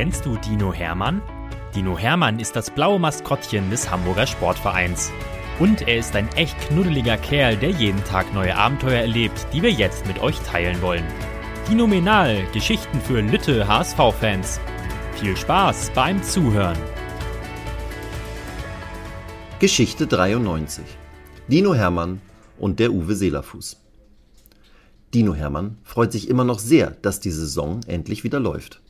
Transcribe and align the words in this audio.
Kennst 0.00 0.24
du 0.24 0.34
Dino 0.38 0.72
Hermann? 0.72 1.20
Dino 1.74 1.98
Hermann 1.98 2.40
ist 2.40 2.56
das 2.56 2.70
blaue 2.70 2.98
Maskottchen 2.98 3.68
des 3.68 3.90
Hamburger 3.90 4.26
Sportvereins. 4.26 5.12
Und 5.58 5.86
er 5.86 5.98
ist 5.98 6.16
ein 6.16 6.26
echt 6.36 6.58
knuddeliger 6.58 7.18
Kerl, 7.18 7.54
der 7.58 7.68
jeden 7.68 8.02
Tag 8.04 8.32
neue 8.32 8.56
Abenteuer 8.56 9.02
erlebt, 9.02 9.46
die 9.52 9.60
wir 9.60 9.70
jetzt 9.70 10.06
mit 10.06 10.18
euch 10.22 10.38
teilen 10.40 10.80
wollen. 10.80 11.04
Dinominal, 11.68 12.46
Geschichten 12.54 12.98
für 12.98 13.20
Lütte 13.20 13.68
HSV-Fans. 13.68 14.58
Viel 15.16 15.36
Spaß 15.36 15.90
beim 15.94 16.22
Zuhören. 16.22 16.78
Geschichte 19.58 20.06
93. 20.06 20.82
Dino 21.48 21.74
Hermann 21.74 22.22
und 22.58 22.80
der 22.80 22.90
Uwe 22.90 23.14
Seelerfuß. 23.16 23.76
Dino 25.12 25.34
Hermann 25.34 25.76
freut 25.84 26.12
sich 26.12 26.30
immer 26.30 26.44
noch 26.44 26.58
sehr, 26.58 26.92
dass 27.02 27.20
die 27.20 27.32
Saison 27.32 27.82
endlich 27.86 28.24
wieder 28.24 28.40
läuft. 28.40 28.80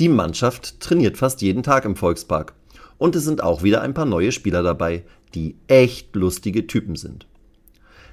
Die 0.00 0.08
Mannschaft 0.08 0.80
trainiert 0.80 1.18
fast 1.18 1.42
jeden 1.42 1.62
Tag 1.62 1.84
im 1.84 1.94
Volkspark. 1.94 2.54
Und 2.96 3.14
es 3.16 3.24
sind 3.24 3.42
auch 3.42 3.62
wieder 3.62 3.82
ein 3.82 3.92
paar 3.92 4.06
neue 4.06 4.32
Spieler 4.32 4.62
dabei, 4.62 5.04
die 5.34 5.56
echt 5.68 6.16
lustige 6.16 6.66
Typen 6.66 6.96
sind. 6.96 7.26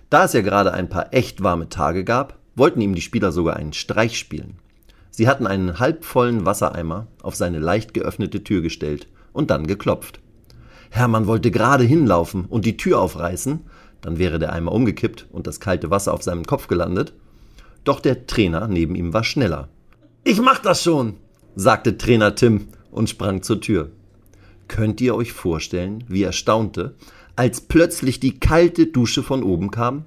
Da 0.09 0.26
es 0.26 0.34
ja 0.34 0.42
gerade 0.42 0.73
ein 0.73 0.90
paar 0.90 1.14
echt 1.14 1.44
warme 1.44 1.70
Tage 1.70 2.04
gab, 2.04 2.40
wollten 2.58 2.81
ihm 2.81 2.94
die 2.94 3.02
Spieler 3.02 3.31
sogar 3.31 3.55
einen 3.55 3.72
Streich 3.72 4.20
spielen. 4.20 4.59
Sie 5.12 5.30
hatten 5.30 5.48
einen 5.48 5.80
halbvollen 5.80 6.45
Wassereimer 6.45 7.08
auf 7.23 7.38
seine 7.38 7.59
leicht 7.59 7.94
geöffnete 7.94 8.44
Tür 8.44 8.62
gestellt 8.62 9.08
und 9.31 9.50
dann 9.50 9.66
geklopft. 9.66 10.20
Hermann 10.90 11.26
wollte 11.26 11.52
gerade 11.52 11.86
hinlaufen 11.86 12.45
und 12.45 12.66
die 12.66 12.76
Tür 12.76 13.00
aufreißen, 13.00 13.62
dann 14.02 14.17
wäre 14.17 14.40
der 14.40 14.52
Eimer 14.52 14.73
umgekippt 14.73 15.28
und 15.31 15.48
das 15.48 15.62
kalte 15.62 15.90
Wasser 15.90 16.14
auf 16.14 16.22
seinem 16.22 16.45
Kopf 16.45 16.67
gelandet. 16.67 17.14
Doch 17.86 18.02
der 18.02 18.28
Trainer 18.28 18.67
neben 18.67 18.95
ihm 18.95 19.14
war 19.14 19.23
schneller. 19.23 19.70
Ich 20.26 20.42
mach 20.42 20.59
das 20.59 20.84
schon, 20.84 21.16
sagte 21.60 21.98
Trainer 21.98 22.36
Tim 22.36 22.68
und 22.92 23.09
sprang 23.09 23.42
zur 23.42 23.59
Tür. 23.59 23.90
Könnt 24.68 25.02
ihr 25.02 25.16
euch 25.16 25.34
vorstellen, 25.34 26.04
wie 26.08 26.22
er 26.22 26.31
staunte, 26.31 26.94
als 27.36 27.62
plötzlich 27.62 28.20
die 28.20 28.40
kalte 28.40 28.86
Dusche 28.86 29.23
von 29.23 29.42
oben 29.42 29.72
kam? 29.72 30.06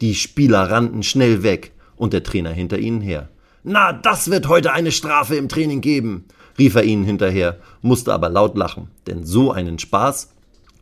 Die 0.00 0.16
Spieler 0.16 0.70
rannten 0.70 1.04
schnell 1.04 1.44
weg 1.44 1.72
und 1.94 2.12
der 2.12 2.24
Trainer 2.24 2.50
hinter 2.50 2.80
ihnen 2.80 3.00
her. 3.00 3.28
Na, 3.62 3.92
das 3.92 4.28
wird 4.28 4.48
heute 4.48 4.72
eine 4.72 4.90
Strafe 4.90 5.36
im 5.36 5.48
Training 5.48 5.82
geben, 5.82 6.24
rief 6.58 6.74
er 6.74 6.82
ihnen 6.82 7.04
hinterher, 7.04 7.60
musste 7.80 8.12
aber 8.12 8.28
laut 8.28 8.56
lachen, 8.56 8.88
denn 9.06 9.24
so 9.24 9.52
einen 9.52 9.78
Spaß 9.78 10.32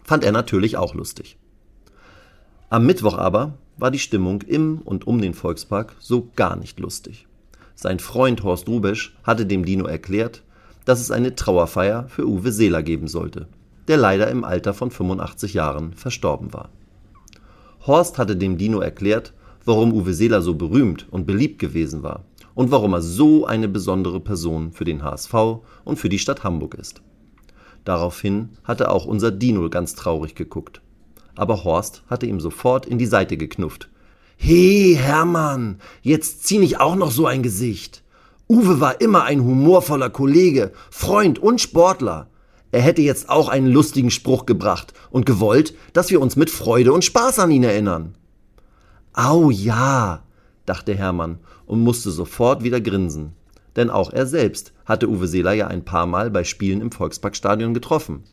fand 0.03 0.25
er 0.25 0.33
natürlich 0.33 0.79
auch 0.79 0.95
lustig. 0.95 1.37
Am 2.71 2.87
Mittwoch 2.87 3.19
aber 3.19 3.59
war 3.77 3.91
die 3.91 3.99
Stimmung 3.99 4.41
im 4.43 4.79
und 4.79 5.07
um 5.07 5.21
den 5.21 5.35
Volkspark 5.35 5.95
so 5.99 6.31
gar 6.37 6.57
nicht 6.57 6.81
lustig. 6.81 7.27
Sein 7.79 7.99
Freund 7.99 8.43
Horst 8.43 8.69
Rubesch 8.69 9.15
hatte 9.23 9.45
dem 9.45 9.67
Dino 9.67 9.85
erklärt, 9.85 10.43
dass 10.87 10.99
es 10.99 11.11
eine 11.11 11.35
Trauerfeier 11.35 12.09
für 12.09 12.27
Uwe 12.27 12.51
Seeler 12.51 12.83
geben 12.83 13.07
sollte, 13.07 13.49
der 13.87 13.99
leider 13.99 14.29
im 14.31 14.45
Alter 14.45 14.73
von 14.73 14.91
85 14.91 15.53
Jahren 15.53 15.93
verstorben 15.93 16.55
war. 16.55 16.71
Horst 17.87 18.17
hatte 18.17 18.35
dem 18.35 18.57
Dino 18.57 18.81
erklärt, 18.81 19.35
warum 19.67 19.93
Uwe 19.93 20.15
Seeler 20.15 20.41
so 20.41 20.55
berühmt 20.55 21.07
und 21.11 21.27
beliebt 21.27 21.59
gewesen 21.59 22.03
war 22.03 22.25
und 22.55 22.71
warum 22.71 22.95
er 22.95 23.03
so 23.03 23.45
eine 23.45 23.69
besondere 23.69 24.21
Person 24.21 24.73
für 24.73 24.87
den 24.87 25.03
HSV 25.03 25.35
und 25.85 25.99
für 25.99 26.09
die 26.09 26.19
Stadt 26.19 26.45
Hamburg 26.45 26.77
ist. 26.77 27.03
Daraufhin 27.85 28.57
hatte 28.65 28.91
auch 28.91 29.05
unser 29.05 29.31
Dino 29.31 29.69
ganz 29.69 29.95
traurig 29.95 30.35
geguckt. 30.35 30.81
Aber 31.35 31.63
Horst 31.65 32.05
hatte 32.09 32.25
ihm 32.25 32.41
sofort 32.41 32.87
in 32.87 32.97
die 32.97 33.05
Seite 33.05 33.37
geknufft 33.37 33.91
He, 34.37 34.95
Hermann, 34.95 35.81
jetzt 36.03 36.47
zieh 36.47 36.59
nicht 36.59 36.79
auch 36.79 36.95
noch 36.95 37.11
so 37.11 37.27
ein 37.27 37.43
Gesicht. 37.43 38.03
Uwe 38.49 38.81
war 38.81 39.01
immer 39.01 39.25
ein 39.25 39.43
humorvoller 39.43 40.11
Kollege, 40.11 40.73
Freund 40.91 41.39
und 41.39 41.61
Sportler. 41.61 42.29
Er 42.71 42.83
hätte 42.83 43.03
jetzt 43.03 43.29
auch 43.29 43.49
einen 43.49 43.67
lustigen 43.67 44.11
Spruch 44.11 44.47
gebracht 44.47 44.93
und 45.11 45.27
gewollt, 45.27 45.75
dass 45.93 46.11
wir 46.11 46.21
uns 46.21 46.37
mit 46.37 46.51
Freude 46.51 46.93
und 46.93 47.05
Spaß 47.05 47.39
an 47.39 47.51
ihn 47.51 47.65
erinnern. 47.65 48.15
Au 49.15 49.51
ja, 49.51 50.23
dachte 50.67 50.95
Hermann 50.95 51.39
und 51.65 51.81
musste 51.81 52.11
sofort 52.11 52.63
wieder 52.63 52.81
grinsen. 52.81 53.33
Denn 53.77 53.91
auch 53.91 54.13
er 54.13 54.27
selbst 54.27 54.73
hatte 54.85 55.09
Uwe 55.09 55.27
Seeler 55.27 55.53
ja 55.53 55.67
ein 55.67 55.85
paar 55.85 56.07
Mal 56.07 56.31
bei 56.31 56.45
Spielen 56.45 56.81
im 56.81 56.93
Volksparkstadion 56.93 57.75
getroffen. 57.75 58.25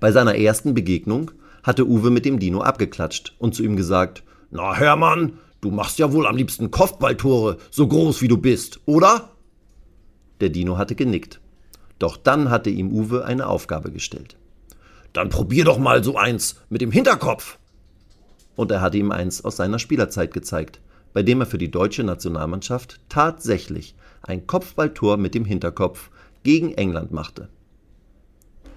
Bei 0.00 0.12
seiner 0.12 0.36
ersten 0.36 0.74
Begegnung 0.74 1.30
hatte 1.62 1.86
Uwe 1.86 2.10
mit 2.10 2.24
dem 2.24 2.38
Dino 2.38 2.60
abgeklatscht 2.60 3.34
und 3.38 3.54
zu 3.54 3.62
ihm 3.62 3.76
gesagt, 3.76 4.22
na, 4.50 4.74
Hermann, 4.74 5.38
du 5.60 5.70
machst 5.70 5.98
ja 5.98 6.12
wohl 6.12 6.26
am 6.26 6.36
liebsten 6.36 6.70
Kopfballtore, 6.70 7.58
so 7.70 7.86
groß 7.86 8.22
wie 8.22 8.28
du 8.28 8.38
bist, 8.38 8.80
oder? 8.86 9.30
Der 10.40 10.50
Dino 10.50 10.78
hatte 10.78 10.94
genickt. 10.94 11.40
Doch 11.98 12.16
dann 12.16 12.50
hatte 12.50 12.70
ihm 12.70 12.92
Uwe 12.92 13.24
eine 13.24 13.46
Aufgabe 13.46 13.90
gestellt. 13.90 14.36
Dann 15.12 15.30
probier 15.30 15.64
doch 15.64 15.78
mal 15.78 16.04
so 16.04 16.16
eins 16.16 16.56
mit 16.68 16.82
dem 16.82 16.92
Hinterkopf. 16.92 17.58
Und 18.54 18.70
er 18.70 18.80
hatte 18.80 18.98
ihm 18.98 19.12
eins 19.12 19.44
aus 19.44 19.56
seiner 19.56 19.78
Spielerzeit 19.78 20.32
gezeigt, 20.32 20.80
bei 21.14 21.22
dem 21.22 21.40
er 21.40 21.46
für 21.46 21.58
die 21.58 21.70
deutsche 21.70 22.04
Nationalmannschaft 22.04 23.00
tatsächlich 23.08 23.94
ein 24.22 24.46
Kopfballtor 24.46 25.16
mit 25.16 25.34
dem 25.34 25.46
Hinterkopf 25.46 26.10
gegen 26.42 26.74
England 26.74 27.12
machte. 27.12 27.48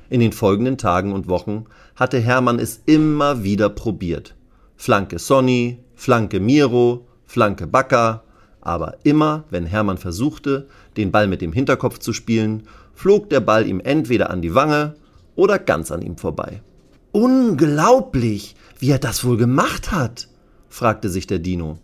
In 0.10 0.22
den 0.22 0.32
folgenden 0.32 0.78
Tagen 0.78 1.14
und 1.14 1.28
Wochen 1.28 1.66
hatte 1.96 2.20
Hermann 2.20 2.58
es 2.58 2.82
immer 2.86 3.44
wieder 3.44 3.70
probiert. 3.70 4.36
Flanke 4.82 5.20
Sonny, 5.20 5.84
Flanke 5.94 6.40
Miro, 6.40 7.06
Flanke 7.26 7.68
Bakker, 7.68 8.24
aber 8.62 8.96
immer, 9.04 9.44
wenn 9.50 9.66
Hermann 9.66 9.98
versuchte, 9.98 10.70
den 10.96 11.12
Ball 11.12 11.28
mit 11.28 11.42
dem 11.42 11.52
Hinterkopf 11.52 12.00
zu 12.00 12.14
spielen, 12.14 12.64
flog 12.94 13.30
der 13.30 13.42
Ball 13.42 13.68
ihm 13.68 13.82
entweder 13.82 14.30
an 14.30 14.42
die 14.42 14.56
Wange 14.56 14.96
oder 15.36 15.60
ganz 15.60 15.92
an 15.92 16.02
ihm 16.02 16.16
vorbei. 16.16 16.62
Unglaublich, 17.12 18.56
wie 18.80 18.92
er 18.92 19.00
das 19.00 19.26
wohl 19.26 19.36
gemacht 19.36 19.92
hat, 19.92 20.30
fragte 20.70 21.10
sich 21.10 21.28
der 21.28 21.40
Dino. 21.40 21.78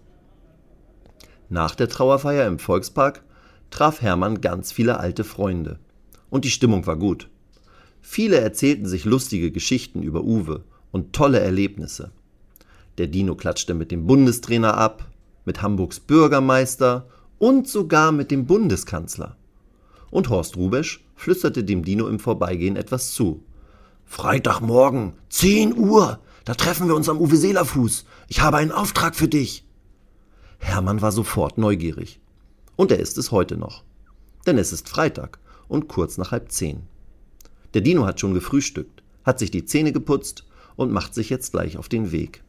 Nach 1.49 1.75
der 1.75 1.89
Trauerfeier 1.89 2.47
im 2.47 2.59
Volkspark 2.59 3.25
traf 3.71 4.01
Hermann 4.01 4.39
ganz 4.39 4.71
viele 4.71 5.01
alte 5.01 5.25
Freunde. 5.25 5.79
Und 6.29 6.45
die 6.45 6.49
Stimmung 6.49 6.87
war 6.87 6.95
gut. 6.95 7.29
Viele 7.99 8.37
erzählten 8.37 8.85
sich 8.85 9.03
lustige 9.03 9.51
Geschichten 9.51 10.01
über 10.01 10.23
Uwe 10.23 10.63
und 10.93 11.11
tolle 11.11 11.41
Erlebnisse. 11.41 12.13
Der 12.97 13.07
Dino 13.07 13.35
klatschte 13.35 13.73
mit 13.73 13.91
dem 13.91 14.07
Bundestrainer 14.07 14.77
ab, 14.77 15.09
mit 15.43 15.61
Hamburgs 15.61 15.99
Bürgermeister 15.99 17.07
und 17.37 17.67
sogar 17.67 18.11
mit 18.11 18.31
dem 18.31 18.45
Bundeskanzler. 18.45 19.35
Und 20.11 20.29
Horst 20.29 20.55
Rubesch 20.55 21.03
flüsterte 21.15 21.63
dem 21.63 21.83
Dino 21.83 22.07
im 22.07 22.19
Vorbeigehen 22.19 22.77
etwas 22.77 23.11
zu. 23.11 23.43
Freitagmorgen, 24.05 25.13
10 25.29 25.77
Uhr, 25.77 26.19
da 26.45 26.53
treffen 26.53 26.87
wir 26.87 26.95
uns 26.95 27.09
am 27.09 27.19
Uwe 27.19 27.35
Seelerfuß. 27.35 28.05
Ich 28.29 28.41
habe 28.41 28.57
einen 28.57 28.71
Auftrag 28.71 29.15
für 29.15 29.27
dich. 29.27 29.65
Hermann 30.59 31.01
war 31.01 31.11
sofort 31.11 31.57
neugierig. 31.57 32.21
Und 32.75 32.91
er 32.91 32.99
ist 32.99 33.17
es 33.17 33.31
heute 33.31 33.57
noch. 33.57 33.83
Denn 34.45 34.57
es 34.57 34.71
ist 34.71 34.87
Freitag 34.87 35.39
und 35.67 35.87
kurz 35.87 36.17
nach 36.17 36.31
halb 36.31 36.51
zehn. 36.51 36.83
Der 37.73 37.81
Dino 37.81 38.05
hat 38.05 38.21
schon 38.21 38.33
gefrühstückt, 38.33 39.03
hat 39.25 39.39
sich 39.39 39.51
die 39.51 39.65
Zähne 39.65 39.91
geputzt 39.91 40.45
und 40.77 40.93
macht 40.93 41.13
sich 41.13 41.29
jetzt 41.29 41.51
gleich 41.51 41.77
auf 41.77 41.89
den 41.89 42.11
Weg. 42.11 42.44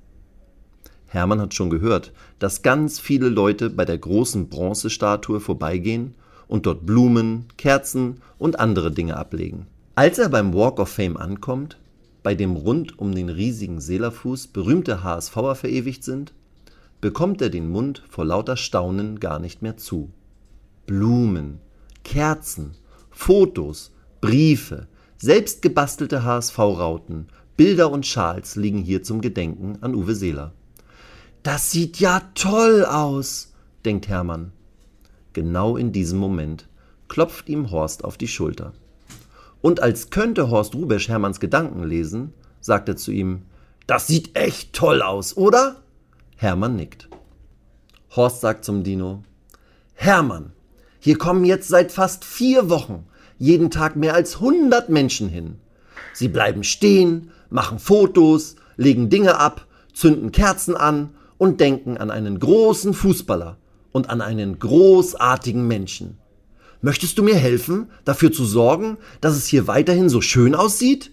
Hermann 1.06 1.40
hat 1.40 1.54
schon 1.54 1.70
gehört, 1.70 2.12
dass 2.38 2.62
ganz 2.62 2.98
viele 2.98 3.28
Leute 3.28 3.70
bei 3.70 3.84
der 3.84 3.98
großen 3.98 4.48
Bronzestatue 4.48 5.40
vorbeigehen 5.40 6.14
und 6.48 6.66
dort 6.66 6.86
Blumen, 6.86 7.46
Kerzen 7.56 8.20
und 8.38 8.58
andere 8.58 8.90
Dinge 8.90 9.16
ablegen. 9.16 9.66
Als 9.94 10.18
er 10.18 10.28
beim 10.28 10.52
Walk 10.52 10.78
of 10.78 10.88
Fame 10.88 11.16
ankommt, 11.16 11.78
bei 12.22 12.34
dem 12.34 12.56
rund 12.56 12.98
um 12.98 13.14
den 13.14 13.28
riesigen 13.28 13.80
Seelerfuß 13.80 14.48
berühmte 14.48 15.02
HSVer 15.02 15.54
verewigt 15.54 16.04
sind, 16.04 16.34
bekommt 17.00 17.40
er 17.40 17.50
den 17.50 17.70
Mund 17.70 18.02
vor 18.08 18.24
lauter 18.24 18.56
Staunen 18.56 19.20
gar 19.20 19.38
nicht 19.38 19.62
mehr 19.62 19.76
zu. 19.76 20.10
Blumen, 20.86 21.60
Kerzen, 22.04 22.72
Fotos, 23.10 23.92
Briefe, 24.20 24.88
selbst 25.18 25.62
gebastelte 25.62 26.24
HSV-Rauten, 26.24 27.28
Bilder 27.56 27.90
und 27.90 28.04
Schals 28.04 28.56
liegen 28.56 28.78
hier 28.78 29.02
zum 29.02 29.20
Gedenken 29.20 29.78
an 29.80 29.94
Uwe 29.94 30.14
Seeler. 30.14 30.52
Das 31.46 31.70
sieht 31.70 32.00
ja 32.00 32.22
toll 32.34 32.84
aus, 32.84 33.52
denkt 33.84 34.08
Hermann. 34.08 34.50
Genau 35.32 35.76
in 35.76 35.92
diesem 35.92 36.18
Moment 36.18 36.66
klopft 37.06 37.48
ihm 37.48 37.70
Horst 37.70 38.02
auf 38.02 38.18
die 38.18 38.26
Schulter. 38.26 38.72
Und 39.62 39.78
als 39.78 40.10
könnte 40.10 40.50
Horst 40.50 40.74
Rubesch 40.74 41.08
Hermanns 41.08 41.38
Gedanken 41.38 41.84
lesen, 41.84 42.32
sagt 42.60 42.88
er 42.88 42.96
zu 42.96 43.12
ihm, 43.12 43.42
das 43.86 44.08
sieht 44.08 44.36
echt 44.36 44.72
toll 44.72 45.02
aus, 45.02 45.36
oder? 45.36 45.82
Hermann 46.34 46.74
nickt. 46.74 47.08
Horst 48.16 48.40
sagt 48.40 48.64
zum 48.64 48.82
Dino, 48.82 49.22
Hermann, 49.94 50.50
hier 50.98 51.16
kommen 51.16 51.44
jetzt 51.44 51.68
seit 51.68 51.92
fast 51.92 52.24
vier 52.24 52.70
Wochen 52.70 53.06
jeden 53.38 53.70
Tag 53.70 53.94
mehr 53.94 54.14
als 54.14 54.40
hundert 54.40 54.88
Menschen 54.88 55.28
hin. 55.28 55.60
Sie 56.12 56.26
bleiben 56.26 56.64
stehen, 56.64 57.30
machen 57.50 57.78
Fotos, 57.78 58.56
legen 58.76 59.10
Dinge 59.10 59.38
ab, 59.38 59.68
zünden 59.94 60.32
Kerzen 60.32 60.76
an 60.76 61.10
und 61.38 61.60
denken 61.60 61.96
an 61.96 62.10
einen 62.10 62.38
großen 62.38 62.94
Fußballer 62.94 63.58
und 63.92 64.10
an 64.10 64.20
einen 64.20 64.58
großartigen 64.58 65.66
Menschen. 65.66 66.18
Möchtest 66.82 67.18
du 67.18 67.22
mir 67.22 67.36
helfen, 67.36 67.90
dafür 68.04 68.32
zu 68.32 68.44
sorgen, 68.44 68.98
dass 69.20 69.36
es 69.36 69.46
hier 69.46 69.66
weiterhin 69.66 70.08
so 70.08 70.20
schön 70.20 70.54
aussieht? 70.54 71.12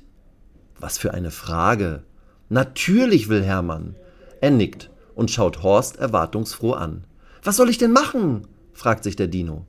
Was 0.80 0.98
für 0.98 1.14
eine 1.14 1.32
Frage. 1.32 2.04
Natürlich 2.50 3.30
will 3.30 3.44
Hermann. 3.44 3.96
Er 4.42 4.52
nickt 4.52 4.90
und 5.16 5.32
schaut 5.32 5.64
Horst 5.64 5.98
erwartungsfroh 5.98 6.74
an. 6.74 7.06
Was 7.44 7.56
soll 7.56 7.70
ich 7.70 7.78
denn 7.78 7.92
machen? 7.92 8.48
fragt 8.74 9.04
sich 9.04 9.16
der 9.16 9.28
Dino. 9.28 9.66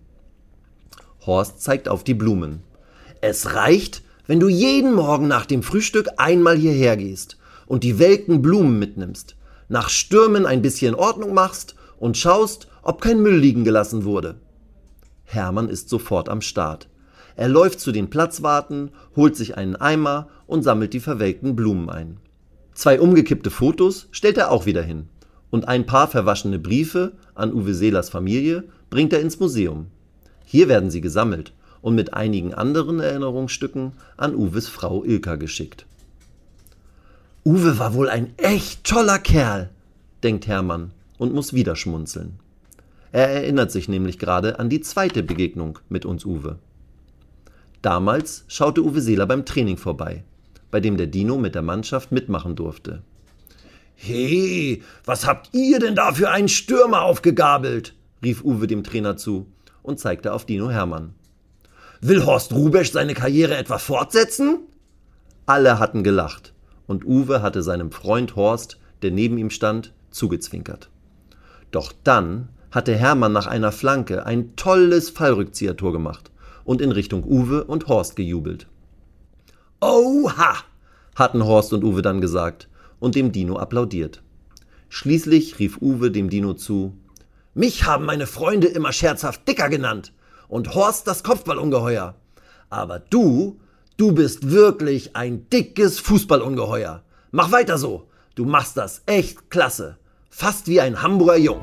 Horst 1.25 1.63
zeigt 1.63 1.89
auf 1.89 2.05
die 2.05 2.15
Blumen. 2.15 2.63
Es 3.21 3.55
reicht, 3.55 4.03
wenn 4.27 4.41
du 4.41 4.49
jeden 4.49 4.95
Morgen 4.95 5.29
nach 5.29 5.47
dem 5.47 5.63
Frühstück 5.63 6.09
einmal 6.17 6.57
hierher 6.57 6.97
gehst 6.97 7.39
und 7.67 7.85
die 7.85 7.99
welken 7.99 8.43
Blumen 8.43 8.79
mitnimmst, 8.79 9.37
nach 9.69 9.89
Stürmen 9.89 10.47
ein 10.47 10.63
bisschen 10.63 10.95
Ordnung 10.95 11.35
machst 11.35 11.75
und 11.99 12.17
schaust, 12.17 12.69
ob 12.83 13.01
kein 13.01 13.23
Müll 13.23 13.37
liegen 13.37 13.65
gelassen 13.65 14.05
wurde. 14.05 14.37
Hermann 15.25 15.69
ist 15.69 15.89
sofort 15.89 16.29
am 16.29 16.41
Start. 16.41 16.89
Er 17.37 17.49
läuft 17.49 17.81
zu 17.81 17.91
den 17.91 18.11
Platzwarten, 18.11 18.91
holt 19.17 19.37
sich 19.37 19.57
einen 19.57 19.77
Eimer 19.77 20.29
und 20.47 20.63
sammelt 20.63 20.93
die 20.93 21.01
verwelkten 21.01 21.57
Blumen 21.57 21.91
ein. 21.91 22.19
Zwei 22.75 23.01
umgekippte 23.01 23.51
Fotos 23.51 24.09
stellt 24.11 24.39
er 24.39 24.51
auch 24.51 24.67
wieder 24.67 24.83
hin. 24.83 25.09
Und 25.51 25.69
ein 25.69 25.87
paar 25.87 26.09
verwaschene 26.09 26.59
Briefe 26.59 27.13
an 27.35 27.53
Uwe 27.53 27.75
Seelers 27.75 28.11
Familie 28.11 28.65
bringt 28.91 29.13
er 29.13 29.21
ins 29.21 29.41
Museum. 29.41 29.87
Hier 30.45 30.69
werden 30.69 30.91
sie 30.91 31.01
gesammelt 31.01 31.53
und 31.81 31.95
mit 31.95 32.15
einigen 32.15 32.55
anderen 32.55 33.01
Erinnerungsstücken 33.01 33.93
an 34.17 34.35
Uwes 34.35 34.69
Frau 34.69 35.05
Ilka 35.05 35.37
geschickt. 35.37 35.87
Uwe 37.47 37.79
war 37.79 37.93
wohl 37.93 38.09
ein 38.09 38.33
echt 38.39 38.85
toller 38.85 39.19
Kerl, 39.19 39.69
denkt 40.23 40.47
Hermann 40.47 40.93
und 41.19 41.35
muss 41.35 41.53
wieder 41.53 41.77
schmunzeln. 41.77 42.41
Er 43.13 43.29
erinnert 43.29 43.71
sich 43.71 43.87
nämlich 43.87 44.19
gerade 44.19 44.59
an 44.59 44.71
die 44.71 44.81
zweite 44.81 45.23
Begegnung 45.23 45.79
mit 45.91 46.07
uns 46.07 46.25
Uwe. 46.25 46.59
Damals 47.83 48.47
schaute 48.49 48.83
Uwe 48.83 49.03
Seeler 49.03 49.27
beim 49.27 49.45
Training 49.45 49.77
vorbei, 49.77 50.25
bei 50.71 50.81
dem 50.81 50.97
der 50.97 51.07
Dino 51.07 51.37
mit 51.37 51.55
der 51.55 51.61
Mannschaft 51.61 52.13
mitmachen 52.13 52.57
durfte. 52.57 53.03
He, 53.95 54.83
was 55.05 55.27
habt 55.27 55.51
ihr 55.53 55.81
denn 55.81 55.97
da 55.97 56.13
für 56.15 56.31
einen 56.31 56.49
Stürmer 56.49 57.03
aufgegabelt? 57.03 57.93
rief 58.23 58.43
Uwe 58.43 58.67
dem 58.67 58.85
Trainer 58.85 59.19
zu 59.19 59.47
und 59.83 60.01
zeigte 60.01 60.33
auf 60.33 60.47
Dino 60.47 60.71
Hermann. 60.71 61.15
Will 62.01 62.25
Horst 62.25 62.55
Rubesch 62.55 62.93
seine 62.93 63.13
Karriere 63.13 63.55
etwa 63.55 63.77
fortsetzen? 63.77 64.61
Alle 65.45 65.79
hatten 65.79 66.03
gelacht 66.03 66.54
und 66.87 67.05
Uwe 67.05 67.43
hatte 67.43 67.63
seinem 67.63 67.91
Freund 67.91 68.37
Horst, 68.37 68.79
der 69.03 69.11
neben 69.11 69.39
ihm 69.39 69.51
stand, 69.51 69.93
zugezwinkert. 70.11 70.91
Doch 71.71 71.93
dann 72.05 72.49
hatte 72.71 72.95
Hermann 72.95 73.33
nach 73.33 73.47
einer 73.47 73.73
Flanke 73.73 74.27
ein 74.27 74.57
tolles 74.57 75.11
Fallrückziehertor 75.11 75.93
gemacht 75.93 76.31
und 76.65 76.81
in 76.81 76.93
Richtung 76.93 77.25
Uwe 77.25 77.65
und 77.65 77.89
Horst 77.89 78.17
gejubelt. 78.17 78.67
Oha! 79.81 80.55
hatten 81.15 81.45
Horst 81.45 81.73
und 81.73 81.85
Uwe 81.85 82.03
dann 82.03 82.21
gesagt 82.21 82.69
und 82.99 83.15
dem 83.15 83.33
Dino 83.33 83.57
applaudiert. 83.57 84.23
Schließlich 84.89 85.59
rief 85.59 85.79
Uwe 85.81 86.11
dem 86.11 86.31
Dino 86.31 86.55
zu: 86.55 86.97
Mich 87.55 87.85
haben 87.85 88.05
meine 88.05 88.27
Freunde 88.27 88.67
immer 88.69 88.93
scherzhaft 88.93 89.47
Dicker 89.47 89.69
genannt 89.69 90.13
und 90.49 90.75
Horst 90.75 91.07
das 91.07 91.23
Kopfballungeheuer. 91.23 92.15
Aber 92.71 92.99
du 92.99 93.61
Du 93.97 94.11
bist 94.11 94.51
wirklich 94.51 95.15
ein 95.15 95.49
dickes 95.51 96.01
Fußballungeheuer. 96.01 97.05
Mach 97.31 97.53
weiter 97.53 97.79
so. 97.79 98.09
Du 98.35 98.45
machst 98.45 98.77
das 98.77 99.03
echt 99.07 99.51
klasse. 99.51 99.99
Fast 100.31 100.67
wie 100.67 100.81
ein 100.81 101.01
Hamburger 101.01 101.37
Jung. 101.37 101.61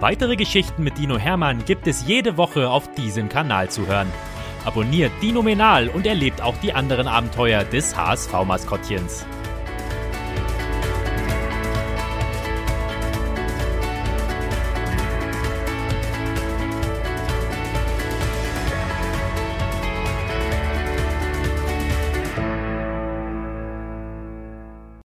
Weitere 0.00 0.34
Geschichten 0.34 0.82
mit 0.82 0.98
Dino 0.98 1.16
Hermann 1.16 1.64
gibt 1.64 1.86
es 1.86 2.04
jede 2.08 2.36
Woche 2.38 2.68
auf 2.68 2.92
diesem 2.94 3.28
Kanal 3.28 3.70
zu 3.70 3.86
hören. 3.86 4.08
Abonniert 4.64 5.12
Dino 5.22 5.42
Menal 5.42 5.88
und 5.88 6.08
erlebt 6.08 6.42
auch 6.42 6.56
die 6.56 6.72
anderen 6.72 7.06
Abenteuer 7.06 7.62
des 7.62 7.96
HSV-Maskottchens. 7.96 9.24